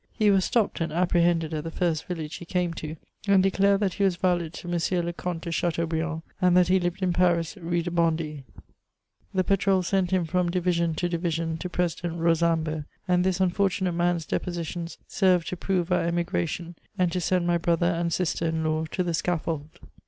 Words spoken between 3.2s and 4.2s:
and declared that he was